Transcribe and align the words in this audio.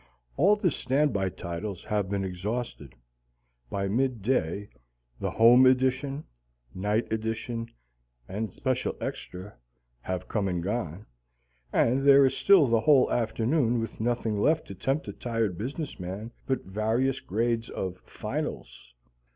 All 0.35 0.55
the 0.55 0.71
stand 0.71 1.13
by 1.13 1.29
titles 1.29 1.83
have 1.83 2.09
been 2.09 2.23
exhausted. 2.23 2.95
By 3.69 3.87
midday 3.87 4.67
the 5.19 5.29
"Home 5.29 5.67
Edition," 5.67 6.23
"Night 6.73 7.13
Edition," 7.13 7.67
and 8.27 8.51
"Special 8.51 8.95
Extra" 8.99 9.53
have 9.99 10.27
come 10.27 10.47
and 10.47 10.63
gone, 10.63 11.05
and 11.71 12.03
there 12.03 12.25
is 12.25 12.35
still 12.35 12.65
the 12.65 12.79
whole 12.81 13.11
afternoon 13.11 13.79
with 13.79 13.99
nothing 14.01 14.41
left 14.41 14.65
to 14.69 14.73
tempt 14.73 15.05
the 15.05 15.13
tired 15.13 15.55
business 15.55 15.99
man 15.99 16.31
but 16.47 16.65
various 16.65 17.19
grades 17.19 17.69
of 17.69 17.99
"Finals." 18.03 18.95